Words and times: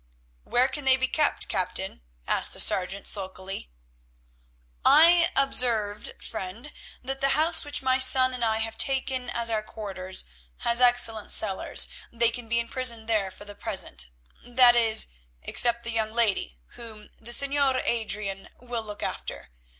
"Where 0.45 0.67
can 0.67 0.83
they 0.85 0.97
be 0.97 1.07
kept, 1.07 1.47
captain?" 1.47 2.01
asked 2.27 2.53
the 2.53 2.59
sergeant 2.59 3.05
sulkily. 3.05 3.69
"I 4.83 5.29
observed, 5.35 6.13
friend, 6.23 6.73
that 7.03 7.21
the 7.21 7.37
house 7.37 7.63
which 7.63 7.83
my 7.83 7.99
son 7.99 8.33
and 8.33 8.43
I 8.43 8.57
have 8.57 8.77
taken 8.79 9.29
as 9.29 9.51
our 9.51 9.61
quarters 9.61 10.25
has 10.61 10.81
excellent 10.81 11.29
cellars; 11.29 11.87
they 12.11 12.31
can 12.31 12.49
be 12.49 12.59
imprisoned 12.59 13.07
there 13.07 13.29
for 13.29 13.45
the 13.45 13.53
present—that 13.53 14.75
is, 14.75 15.05
except 15.43 15.83
the 15.83 15.91
young 15.91 16.11
lady, 16.13 16.57
whom 16.69 17.09
the 17.19 17.29
Señor 17.29 17.79
Adrian 17.85 18.49
will 18.59 18.81
look 18.83 19.03
after. 19.03 19.49